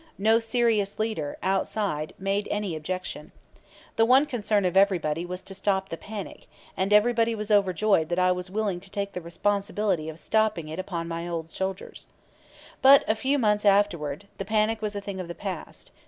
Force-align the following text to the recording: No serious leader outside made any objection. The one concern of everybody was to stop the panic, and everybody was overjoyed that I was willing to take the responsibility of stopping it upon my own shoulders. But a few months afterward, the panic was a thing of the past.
No 0.17 0.39
serious 0.39 0.97
leader 0.97 1.37
outside 1.43 2.15
made 2.17 2.47
any 2.49 2.75
objection. 2.75 3.31
The 3.97 4.03
one 4.03 4.25
concern 4.25 4.65
of 4.65 4.75
everybody 4.75 5.27
was 5.27 5.43
to 5.43 5.53
stop 5.53 5.89
the 5.89 5.95
panic, 5.95 6.47
and 6.75 6.91
everybody 6.91 7.35
was 7.35 7.51
overjoyed 7.51 8.09
that 8.09 8.17
I 8.17 8.31
was 8.31 8.49
willing 8.49 8.79
to 8.79 8.89
take 8.89 9.13
the 9.13 9.21
responsibility 9.21 10.09
of 10.09 10.17
stopping 10.17 10.69
it 10.69 10.79
upon 10.79 11.07
my 11.07 11.27
own 11.27 11.49
shoulders. 11.49 12.07
But 12.81 13.05
a 13.07 13.13
few 13.13 13.37
months 13.37 13.63
afterward, 13.63 14.25
the 14.39 14.43
panic 14.45 14.81
was 14.81 14.95
a 14.95 15.01
thing 15.01 15.19
of 15.19 15.27
the 15.27 15.35
past. 15.35 15.91